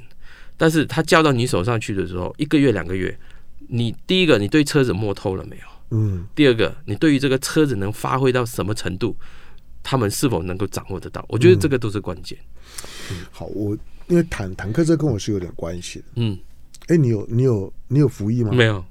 [0.57, 3.17] 但是它交到你手上去的时候，一个月两个月，
[3.69, 5.63] 你第一个你对车子摸透了没有？
[5.91, 6.27] 嗯。
[6.35, 9.15] 第二个，你对于这个车子能发挥到什么程度，
[9.81, 11.25] 他们是否能够掌握得到？
[11.29, 12.37] 我觉得这个都是关键。
[13.11, 13.17] 嗯。
[13.31, 16.05] 好，我因为坦坦克车跟我是有点关系的。
[16.15, 16.37] 嗯。
[16.87, 18.51] 哎，你有你有你有服役吗？
[18.53, 18.83] 没有。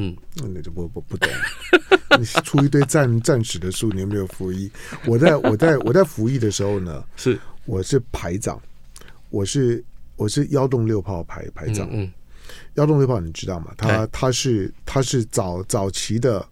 [0.00, 1.28] 嗯，那你就不不不懂。
[2.20, 4.70] 你出一堆战战史的书，你有没有服役？
[5.04, 8.62] 我在我在我在服役的时候呢，是我是排长，
[9.28, 11.88] 我是我是幺洞六炮排排长。
[11.90, 12.10] 嗯，
[12.78, 13.74] 幺洞六炮你知道吗？
[13.76, 16.46] 他他是他是早早期的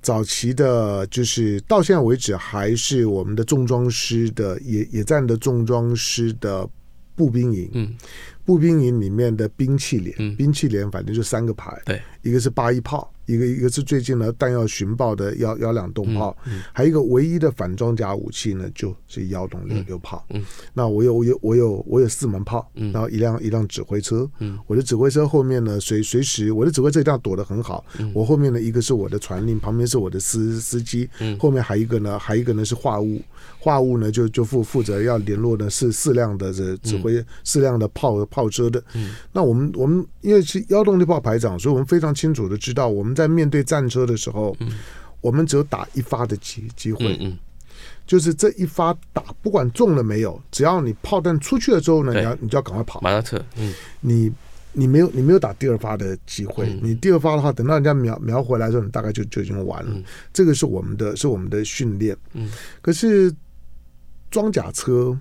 [0.00, 6.68] 早期的，就是到现在为止还是我们的重装师的野野战的重装师的
[7.14, 7.70] 步兵营。
[7.74, 7.94] 嗯。
[8.44, 20.24] 步兵营里面的兵器连，嗯、兵器连反正就三个排，对，一个是八一炮，一个一个是最近呢弹药巡爆的幺幺两洞炮，嗯嗯、还有一个唯一的反装甲武器呢，就是幺洞六六炮。
[20.30, 20.40] 嗯。
[20.40, 33.20] 嗯、那我有我有我有我有四门炮，嗯、然后一辆一辆指挥车，嗯、我的指挥车后面呢随随时我的指挥车一定要躲得很好，嗯、我后面呢一个是我的传令，旁边是我的司司机，嗯、后面还一个呢还一个呢是话务。
[33.58, 38.82] 话务呢，就就负负责要联络的是四辆的这指挥、嗯、四辆的炮炮车的。
[38.94, 44.70] 嗯，那我们我们因为是幺洞六炮排长，所以我们非常清楚的知道，我们在面对战车的时候，嗯、
[45.20, 47.36] 我们只有打一发的机机会。
[48.06, 53.42] 就是这一发打，不管中了没有，只要你炮弹出去了之后呢，你要你就要赶快跑，马上撤。
[53.56, 54.32] 嗯，你。
[54.74, 56.66] 你没有，你没有打第二发的机会。
[56.66, 59.90] 嗯、你第二发的话，等到人家瞄瞄回来的时候，你大概就就已经完了。
[59.92, 62.16] 嗯、这个是我们的，是我们的训练。
[62.32, 62.48] 嗯，
[62.80, 63.30] 可是
[64.30, 65.14] 装甲车，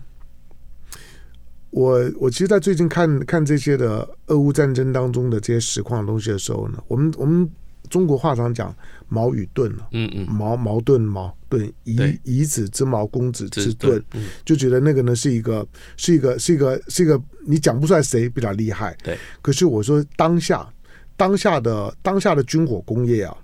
[1.71, 7.51] 我我其实，在最近看看这些的俄乌战争当中的这些实况的东西的时候呢，我们我们。
[7.89, 8.73] 中国话常讲
[9.09, 15.67] 矛与盾了，嗯嗯，矛矛盾矛盾，以以子之矛，攻子之盾，嗯、就觉得那个呢是一个
[15.97, 19.17] 是一个是一个是一个，你讲不出来谁比较厉害，对。
[19.41, 20.65] 可是我说当下
[21.17, 23.35] 当下的当下的军火工业啊，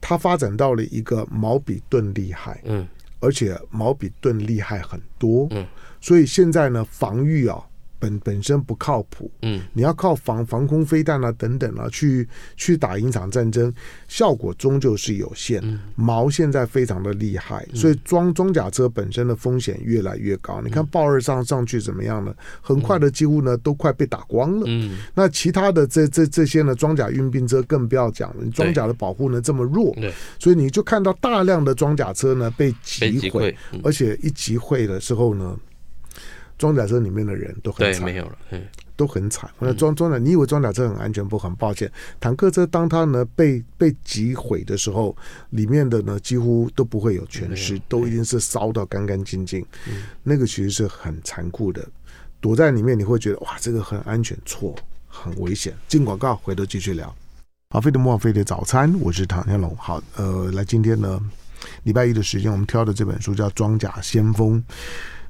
[0.00, 2.86] 它发展到了一个矛比盾厉害，嗯，
[3.18, 5.66] 而且矛比盾厉害很多，嗯，
[6.00, 7.60] 所以现在呢防御啊。
[8.02, 13.72] 本本身不靠谱，嗯，你要靠防防空飞弹啊等等啊，去去打一场战争，
[14.08, 15.60] 效果终究是有限。
[15.62, 20.60] 嗯、矛现在非常的厉害，所以装装甲车本身的风险越来越高。
[20.60, 22.34] 嗯、你看豹二上上去怎么样呢？
[22.60, 24.64] 很快的，几乎呢都快被打光了。
[24.66, 28.42] 嗯，那其他的这这这些呢，装甲运兵车更不要讲了。
[28.42, 35.56] 你装甲的保护呢这么弱，对，所以你就看到大量的装甲车呢被击毁，嗯、而且一击毁的时候呢。
[36.58, 38.38] 装甲车里面的人都很惨，没有了，
[38.96, 39.50] 都很惨。
[39.58, 41.38] 那装装甲，你以为装甲车很安全不？
[41.38, 45.16] 很抱歉，坦克车当它呢被被击毁的时候，
[45.50, 49.66] 里面的呢几乎都不会有全尸，都一定是烧到干干净净。
[50.22, 51.84] 那个其实是很残酷的。
[52.40, 54.74] 躲在里面你会觉得哇，这个很安全，错，
[55.08, 55.74] 很危险。
[55.88, 57.12] 进广告，回头继续聊。
[57.70, 59.74] 好，飞碟魔法飞碟早餐，我是唐天龙。
[59.76, 61.20] 好，呃，来今天呢
[61.82, 64.60] 礼拜一的时间，我们挑的这本书叫《装甲先锋》。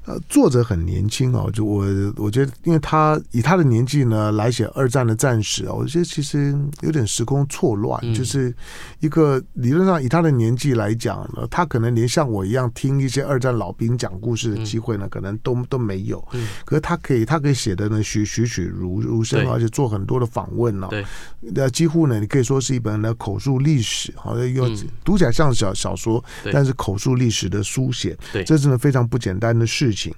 [0.05, 1.85] 呃，作者很年轻哦，就我
[2.17, 8.53] 我觉得，因为他以他的年纪呢来写二战的战史啊，我觉得其实有点时空错乱，嗯、就是
[8.99, 16.21] 一个理论上以他的年纪来讲呢，他可能连像我一样听一些二战老兵讲故事的机会呢，嗯、可能都都没有。
[16.33, 20.87] 嗯、可是他可以，他可以写的呢栩栩栩如如生，而且做很多的访问呢。
[20.89, 21.05] 对，
[21.39, 24.69] 那几乎呢，你可以说是一本呢口述历史，好像又
[25.05, 29.92] 读起来像小小说，但是口述历史的书写，对，这是呢非常不简单的事。
[29.95, 30.13] 事情。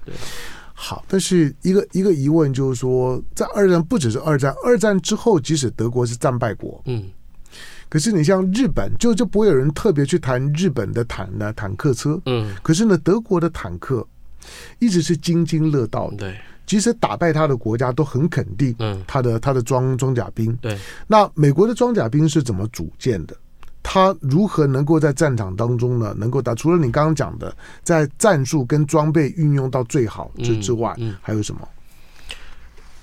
[0.78, 7.04] 好，但是一个一个疑问就是说，在二战不只是二战，二战之后，即使德国是战败国，嗯，
[7.88, 14.06] 可是你像日本，就就不会有人特别去谈日本的坦呢坦克车，嗯，可是呢，德国的坦克
[14.78, 16.36] 一直是津津乐道的，对，
[16.66, 23.34] 即使打败他的国家都很肯定，嗯，他的他的装装甲兵，对，那美国的装甲兵是怎么组建的？
[23.96, 26.14] 他如何能够在战场当中呢？
[26.18, 26.54] 能够打？
[26.54, 31.66] 除了你刚刚讲的，在战术跟装备运用到最好之之外，嗯嗯、还有什么？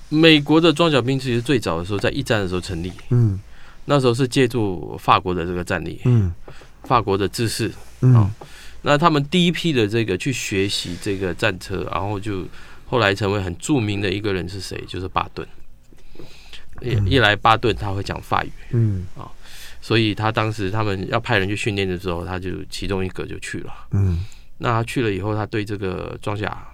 [0.08, 3.40] 美国的装甲兵其实最早的时候在一战的时候成立，嗯，
[3.86, 6.32] 那时候是借助法国的这个战力，嗯，
[6.84, 8.30] 法国的制式，嗯、哦，
[8.82, 12.44] 那他们第一批的这个去学习这个战车，然后就
[12.86, 14.80] 后来成为很著名的一个人是谁？
[14.86, 15.44] 就是巴顿。
[16.80, 19.26] 一、嗯、一来巴顿他会讲法语，嗯啊。
[19.26, 19.30] 哦
[19.84, 23.74] 所以他当时他们要派人去训练的时候，他就其中一个就去了。
[23.90, 24.24] 嗯，
[24.56, 26.66] 那他去了以后，他对这个装甲，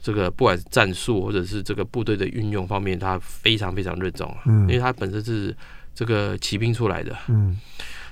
[0.00, 4.34] 这个不管是战术或者是这个部队的运用方面，他非常非常热衷。
[4.46, 5.54] 嗯，因为他本身是
[5.94, 7.14] 这个骑兵出来的。
[7.28, 7.54] 嗯，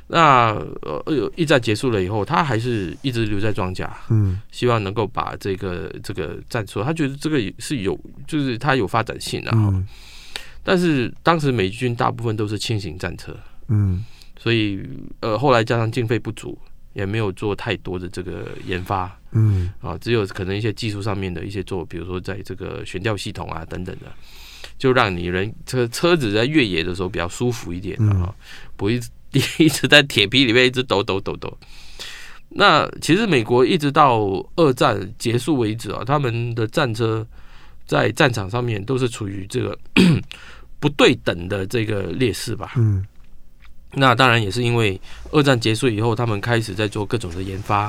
[0.08, 0.48] 那
[0.82, 3.96] 呃，一战结束了以后，他还是一直留在装甲。
[4.10, 9.50] 嗯，希望能够把这个这个战术，他觉得这个是有，就是他有发展性的。
[9.54, 9.88] 嗯，
[10.62, 13.34] 但是当时美军大部分都是轻型战车。
[13.68, 14.04] 嗯。
[14.46, 14.80] 所以，
[15.18, 16.56] 呃，后来加上经费不足，
[16.92, 24.06] 也没有做太多的这个研发，嗯，啊，只有可能一些技术上面的一些做，比如说在这个悬吊系统啊等等的，
[24.78, 28.32] 就让你人车车子在越野的时候比较舒服一点啊，
[28.76, 29.10] 不一直
[29.58, 31.52] 一直在铁皮里面一直抖抖抖抖。
[32.50, 34.20] 那其实美国一直到
[34.54, 37.26] 二战结束为止啊，他们的战车
[37.84, 39.76] 在战场上面都是处于这个
[40.78, 43.04] 不对等的这个劣势吧，嗯。
[43.92, 47.84] 那当然也是因为二战结束以后，他们开始在做各种的研发，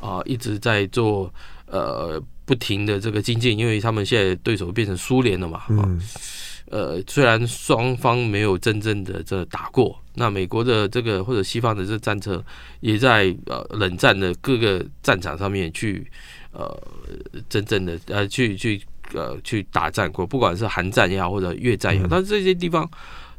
[0.00, 1.30] 啊、呃，一直在做
[1.66, 6.00] 呃不停的这个精进，因为他们现在对手变成苏联了嘛，嗯，
[6.70, 12.42] 呃，虽然双方没有真正的这打过，那美国的这个或者西方的这战车
[12.80, 16.06] 也在呃冷战的各个战场上面去
[16.52, 16.74] 呃
[17.50, 18.80] 真正的呃去去
[19.12, 22.88] 呃去打战过，不管是韩战也好或者越战也好，嗯、但是这些地方。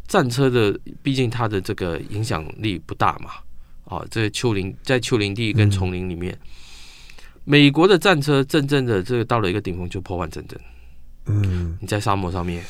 [0.08, 3.32] 战车的，毕竟它的这个影响力不大嘛，
[3.86, 6.48] 啊，这丘陵在丘陵地跟丛林里面，嗯、
[7.44, 10.60] 美国的战车真正的这个到了一个顶峰就破万战争，
[11.26, 12.64] 嗯，你在沙漠上面，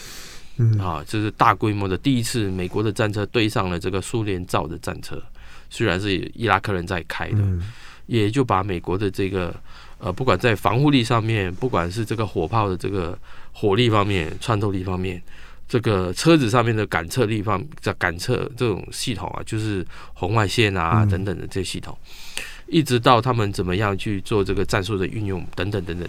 [0.57, 0.79] 嗯。
[0.79, 5.21] 啊，这、就是大规模的第一次，美国的战车对上了这个苏联造的战车，
[5.69, 7.61] 虽然是伊拉克人在开的，嗯、
[8.05, 9.53] 也就把美国的这个
[9.99, 13.19] 呃，不管在防护力上面，不管是这个火炮的这个
[13.51, 15.21] 火力方面、穿透力方面。
[15.67, 26.07] 这个车子上面的感测地方，在感测这种系统啊，就是红外线啊等等的这些系统，嗯、一直到他们怎么样去做这个战术的运用等等等等，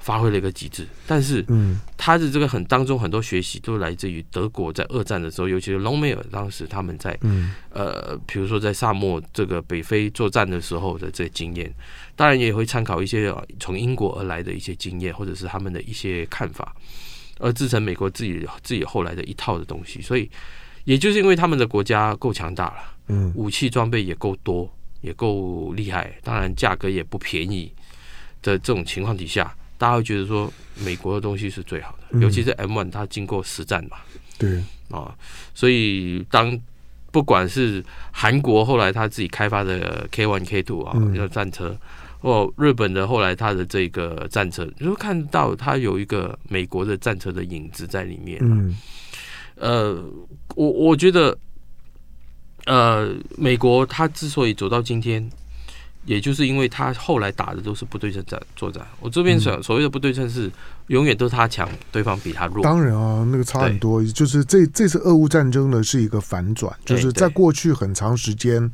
[0.00, 0.84] 发挥了一个极致。
[1.06, 11.72] 但是，嗯，他的这个很当中很多学习都来自于德国在二战的时候，尤其是隆美尔当时他们在，嗯、呃，比如说在沙漠这个北非作战的时候的这些经验，
[12.16, 16.74] 当然也会参考一些从英国而来的一些经验，或者是他们的一些看法。
[17.38, 20.30] 而制成美国自己自己后来的一套的东西，所以
[20.84, 22.76] 也就是因为他们的国家够强大了，
[23.08, 24.70] 嗯，武器装备也够多，
[25.00, 27.72] 也够厉害，当然价格也不便宜
[28.42, 30.52] 的这种情况底下，大家会觉得说
[30.84, 33.98] 美国的东西是最好的，嗯、尤其是 M1，它经过实战嘛，
[34.38, 34.62] 对。
[34.90, 35.14] 啊，
[35.54, 36.58] 所以当
[37.10, 41.76] 不管是韩国后来他自己开发的 K1、K2 啊，那个战车。
[42.20, 48.40] 哦，日本的后来他的这个战车，你会看到他有一个美国的战车的影子在里面。
[48.42, 48.76] 嗯，
[49.54, 50.04] 呃，
[50.56, 51.38] 我我觉得，
[52.66, 55.30] 呃，美国他之所以走到今天，
[56.06, 58.84] 也就是因为他后来打的都是不对称战作战。
[58.98, 60.50] 我这边所所谓的不对称是
[60.88, 62.64] 永远都是他强，对方比他弱。
[62.64, 64.04] 当然啊，那个差很多。
[64.04, 68.68] 就是这这次俄乌战争呢是一个反转，就是在过去很长时间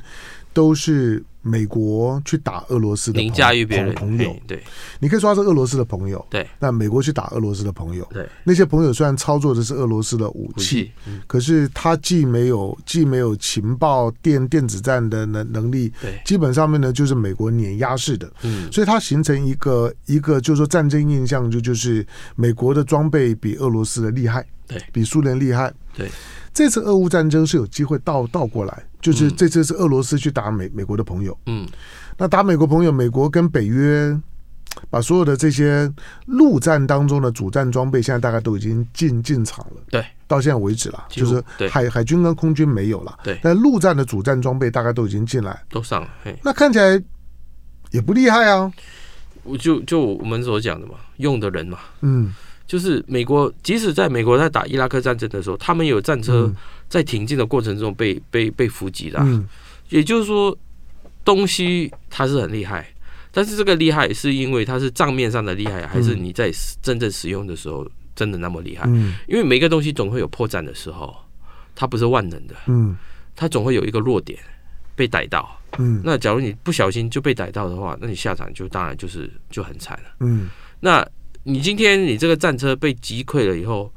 [0.51, 1.23] 都是。
[1.47, 4.63] 美国去打俄罗斯的凌驾于别人朋友，对，
[4.99, 6.47] 你可以说他是俄罗斯的朋友，对。
[6.59, 10.91] 那美国去打俄罗斯的朋友，对，那些朋友虽然操作的是俄罗斯的武器，
[11.27, 22.03] 可是他既没有既没有情报电电子战的能能力，对，基本上面呢就是美国碾压式的，嗯，所以它形成一个一个就是说战争印象就就是
[22.35, 26.09] 美国的装备比俄罗斯的厉害，对，比苏联厉害，对。
[26.55, 31.67] 这次俄乌战争是有机会倒倒过来，就是这次是俄罗斯去打美美国的朋友，嗯，
[32.17, 34.17] 那打美国朋友，美国跟北约
[34.89, 35.91] 把所有的这些
[36.27, 46.09] 陆战当中的主战装备，现在大概都已经进进场了，对，到现在为止了，就是海海军跟空军没有了，对，但陆战的主战装备大概都已经进来，都上了，
[46.41, 47.03] 那看起来
[47.91, 48.71] 也不厉害啊，
[49.43, 52.33] 我就就我们所讲的嘛，用的人嘛，嗯。
[52.67, 56.51] 就是美国，即使在美国在打伊拉克战争的时候，他们有战车
[56.89, 59.19] 在挺进的过程中被被被伏击的。
[59.21, 59.47] 嗯，
[59.89, 60.57] 也就是说，
[61.23, 62.87] 东西它是很厉害，
[63.31, 66.51] 但是这个厉害是因为它是账面上的厉害，还是你在
[66.81, 68.85] 真正使用的时候真的那么厉害？
[68.87, 71.15] 嗯，因为每个东西总会有破绽的时候，
[71.75, 72.55] 它不是万能的。
[72.65, 72.97] 嗯，
[73.35, 74.39] 它总会有一个弱点
[74.95, 75.55] 被逮到。
[75.77, 80.15] 嗯，那假如你不小心就被逮到的话，那你下场就当然就是就很惨了。
[80.21, 80.49] 嗯，
[80.79, 81.07] 那。
[81.47, 83.91] 你今天你这个战车被击溃了以后，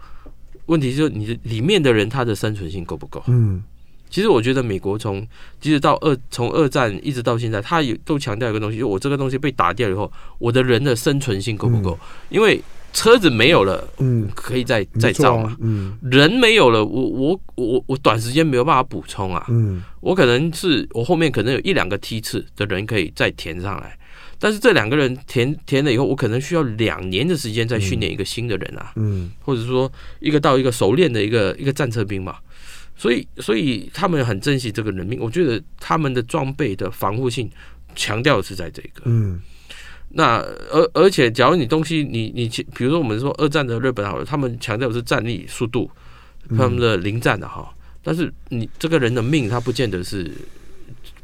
[0.66, 3.22] 问题就是你的里面的人他的生存性够不够？
[3.26, 3.62] 嗯，
[4.10, 5.26] 其实我觉得美国从
[5.58, 11.98] 即使到二从二战一直到现在，他也都强调一个东西，就我这个东西被打掉以后，我的人的生存性够不够？
[12.28, 23.96] 因为车子没有了，嗯，可以再再造嘛，嗯，人没有了，我我我我短时间没有办法补充啊，嗯，我可能是我后面可能有一两个梯次的人可以再填上来。
[24.40, 32.36] 但是这两个人填填了以后，我可能需要两年的时间再训练一个新的人啊，嗯，或者说一个到一个熟练的一个一个战车兵嘛，
[32.96, 35.18] 所以所以他们很珍惜这个人命。
[35.20, 37.50] 我觉得他们的装备的防护性
[37.96, 39.40] 强调的是在这个，嗯，
[40.10, 40.36] 那
[40.70, 45.90] 而而且假如你东西你你比如说我们说二战的日本好了，他们强调的是战力速度，
[46.50, 47.74] 他们的临战的哈，
[48.04, 50.30] 但是你这个人的命他不见得是。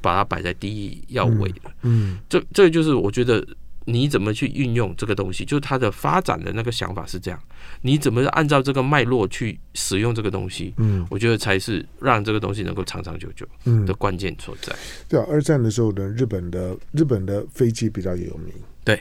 [0.05, 3.43] 把它摆在第一要位的，嗯，这这就是我觉得
[3.87, 7.41] 你怎么去运用这个东西，就是它的发展的那个想法是这样，
[7.81, 13.47] 你怎么按照这个脉络去使用这个东西，嗯，我觉得才是让这个东西能够长长久久
[13.87, 14.77] 的关键所在。
[15.09, 18.53] 对啊，二战的时候呢，日本的日本的飞机比较有名，
[18.85, 19.01] 对。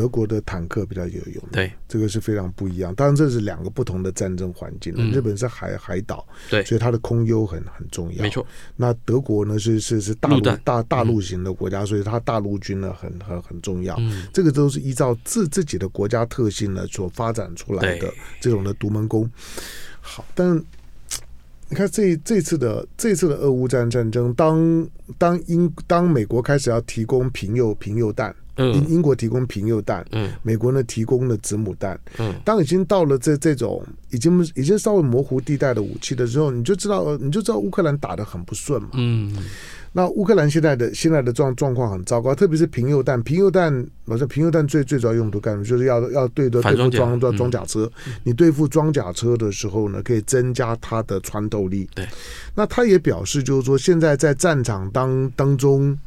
[0.00, 2.94] 德国的坦克比较有用，对，这个是非常不一样。
[2.94, 4.94] 当然，这是两个不同的战争环境。
[4.96, 8.22] 嗯、日本是海海岛，对，所以它的空优很很重要。
[8.22, 8.46] 没错。
[8.76, 13.94] 那德国呢是是是大陆大大陆型的国家，嗯、所以它大陆军呢很很很重要。
[13.98, 19.30] 嗯、这个都是依照自自己的国家特性呢所发展出来的这种的独门功。
[20.00, 20.56] 好，但
[21.68, 24.88] 你看这这次的这次的俄乌战战争，当
[25.18, 28.34] 当英当美国开始要提供平诱平诱弹。
[28.60, 39.34] 英英国提供平诱弹，嗯，美国呢提供了子母弹，嗯，当已经到了这这种已经已经稍微模糊地带的武器的时候，你就知道你就知道乌克兰打得很不顺嘛，嗯，
[39.92, 45.64] 那乌克兰现在的现在的状状况很糟糕，特别是平诱弹，平诱弹，我说平诱弹最最主要用途干什么？
[45.64, 52.06] 就是要要对的对付装装装甲车，嗯、你对付装甲车的时候呢，可以增加它的穿透力，对，
[52.54, 55.98] 那他也表示就是说，现在在战场当当中。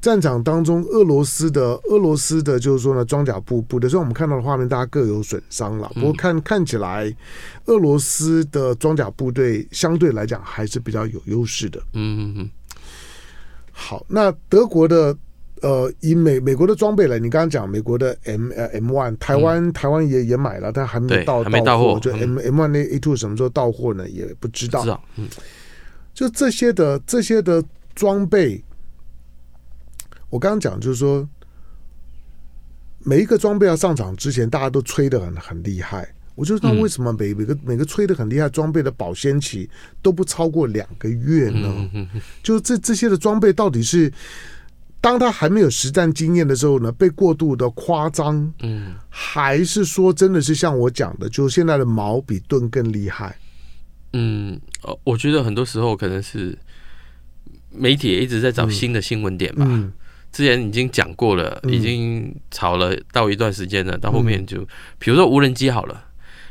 [0.00, 5.90] 战场当中，俄罗斯的俄罗斯的，就是说呢，装甲部部的，所以我们看到的画面，大家各有损伤了。
[5.94, 7.12] 不过看看起来，
[7.66, 11.80] 俄罗斯的装甲部队相对来讲还是比较有优势的。
[11.94, 12.50] 嗯嗯嗯。
[13.72, 15.16] 好，那德国的
[15.62, 21.98] 呃，以美美国的装备来，你刚刚讲美国的 M 呃 M one，台湾台湾也也买了，但还没到还没到货。
[21.98, 24.08] 就 M M one 那 A two 什么时候到货呢？
[24.08, 25.02] 也不知道。
[25.16, 25.28] 嗯。
[26.14, 27.60] 就这些的这些的
[27.96, 28.62] 装备。
[30.30, 31.28] 我刚刚讲就是说，
[33.04, 36.08] 每一个装备要上场之前，大家都吹得很很厉害。
[36.34, 39.68] 我就知道为什么每每个每个吹的很厉害装备的保鲜期
[40.00, 42.08] 都不超过两个月呢？
[42.44, 44.12] 就这这些的装备到底是
[45.00, 53.36] 当他还没有实战经验的时候呢，被过度的夸张，嗯，还是说真的是像我讲的，就是现在的矛比盾更厉害？
[54.12, 56.56] 嗯，哦，我觉得很多时候可能是
[57.70, 59.64] 媒体也一直在找新的新闻点吧。
[59.68, 59.92] 嗯嗯
[60.32, 64.60] 之前已经讲过了，已经吵了到一段时间了，到后面就，
[64.98, 66.04] 比如说无人机好了，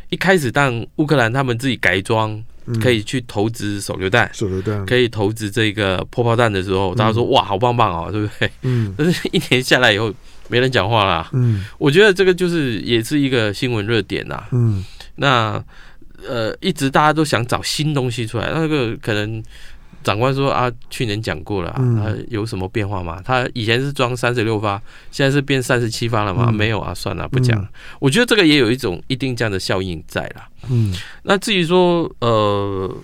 [0.10, 2.44] 一开始当乌克兰他们自己改装，
[2.82, 8.52] 可以去投掷手榴弹，手榴弹可以投掷这个破炮弹的时候，大家说哇，好棒棒哦，对不对？
[8.64, 8.94] 嗯。
[8.98, 10.14] 但是一年下来以后，
[10.50, 11.30] 没人讲话了。
[11.34, 11.64] 嗯。
[11.78, 14.44] 我觉得这个就是也是一个新闻热点呐。
[14.52, 14.84] 嗯。
[15.16, 15.64] 那
[16.28, 19.42] 呃，一直大家都想找新东西出来，那个可能。
[20.04, 23.22] 长官说啊，去年讲过了，嗯、他有什么变化吗？
[23.26, 24.82] 他以前是装三十六发，
[25.12, 26.46] 现在是变三十七发了吗？
[26.50, 27.60] 嗯、没有啊，算了，不讲。
[27.60, 27.68] 嗯、
[28.00, 30.48] 我觉得这个也有一种一定这样的效应在啦。
[30.70, 30.94] 嗯，
[31.24, 32.96] 那至于说呃，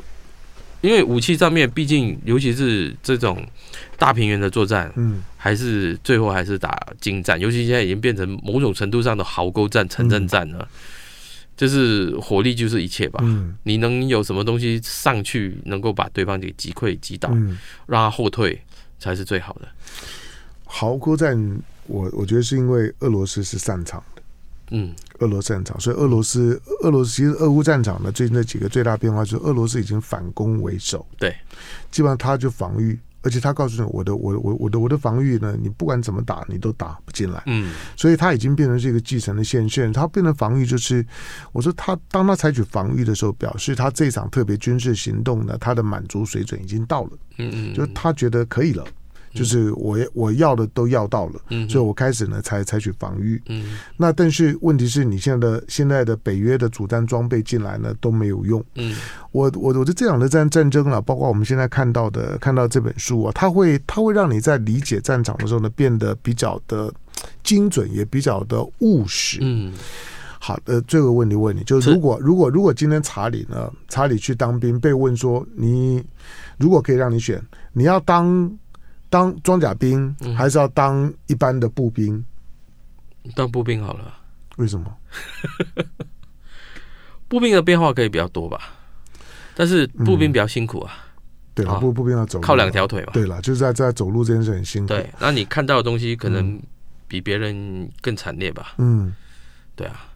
[0.81, 3.45] 因为武器上面，毕竟尤其是这种
[3.97, 10.67] 大平原的作战，嗯，还是最后还是打精战，尤其现在已经变成某种程度上的壕沟战、城镇战了。
[11.53, 18.59] 嗯就是火力就是一切吧，嗯，你能有什么东西上去能够把对方给击溃击倒，嗯，让他后退
[18.99, 19.67] 才是最好的。
[20.65, 21.37] 壕沟战，
[21.85, 24.21] 我我觉得是因为俄罗斯是擅长的，
[24.71, 31.35] 嗯，俄罗斯擅长，所以俄罗斯俄罗斯其实俄乌战场呢最近这几个最大变化就是俄罗斯已经反攻为守，对，
[31.91, 32.99] 基本上他就防御。
[33.23, 37.41] 而且他告诉你，我的我我我的我的防御呢，你不管怎么打，你都打不进来。
[37.45, 39.91] 嗯，所以他已经变成是一个继承的线线。
[39.91, 41.05] 他变成防御就是，
[41.51, 47.11] 我说他当他采取防御的时候，表示他这场特别军事行动呢，他的满足水准已经到了。
[47.37, 48.85] 嗯嗯，就他觉得可以了。
[49.33, 53.41] 就是我我要的都要到了，嗯、所以我开始呢才采取防御。
[53.47, 58.63] 嗯，那但是问题是你现在的现在的北约的主战装备进来呢都没有用。
[58.75, 58.95] 嗯，
[59.31, 66.93] 我我我的这样的战战争啊，包括我们现在看到的看到这本书啊，它会它会让你在理解战场的时候呢变得比较的
[67.43, 69.39] 精准，也比较的务实。
[69.41, 69.73] 嗯，
[70.39, 76.03] 好的，最后问题问你，就是如果如果如果今天查理呢，查理去当兵，被问说你
[76.57, 78.51] 如果可以让你选，你要当。
[79.13, 82.15] 当装甲兵还是要当一般的步兵？
[83.23, 84.11] 嗯、当步兵好了。
[84.57, 84.91] 为什么？
[87.29, 88.73] 步兵的变化可以比较多吧，
[89.53, 90.93] 但是步兵比较辛苦啊。
[90.95, 91.13] 嗯、
[91.53, 93.11] 对了，步步兵要走，靠两条腿嘛。
[93.13, 94.87] 对了，就是在在走路这件事很辛苦。
[94.87, 96.59] 对，那你看到的东西可能
[97.07, 98.73] 比别人更惨烈吧？
[98.79, 99.13] 嗯，
[99.75, 100.07] 对啊。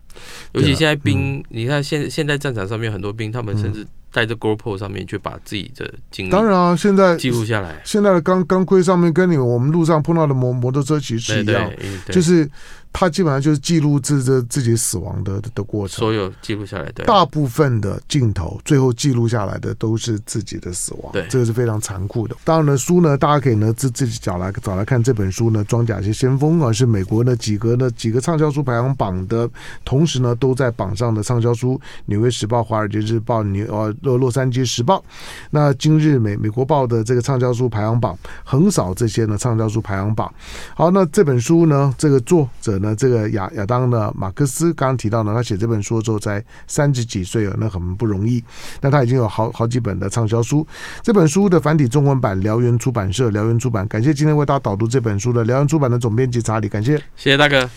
[0.54, 3.88] 尤其现在兵，嗯、你看现现在战场上面很多兵，他们甚至、嗯。
[4.10, 7.80] 在这 GoPro 上面去把自己的经历，当然啊，现在记录下来。
[7.84, 11.70] 现在的钢钢盔上面跟你们我们路上碰到的摩摩托车其实是一样，
[12.08, 12.50] 就是。
[13.00, 17.04] 他基本上就是记录自这自己死亡的的过程，所有记录下来的。
[17.04, 22.36] 大部分的镜头最后记录下来的都是自己的死亡，对，这个是非常残酷的。
[22.44, 29.48] 当然呢，书呢，大家可以呢自自己找来找来看这本书呢，《装甲些先锋》啊，是美国呢几个呢几个畅销书排行榜的，
[29.86, 31.76] 同时呢都在榜上的畅销书，
[32.06, 35.06] 《纽约时报》、《华尔街日报》、纽呃洛洛杉矶时报，
[35.52, 40.34] 那今日美美国报的这个畅销书排行榜横扫这些呢畅销书排行榜。
[40.74, 42.87] 好，那这本书呢，这个作者呢。
[42.96, 48.44] 这个亚亚当的马克思刚刚提到呢，他写这本书之后才三十几岁啊，那很不容易。
[48.82, 50.66] 那他已经有好好几本的畅销书。
[51.02, 53.88] 这本书的繁体中文版，辽源出版社，辽源出版。
[53.88, 57.70] 感谢今天为大家导读这本书的辽源出版的总编辑查理，感谢，谢谢大哥。